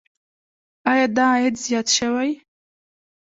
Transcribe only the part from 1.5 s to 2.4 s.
زیات شوی؟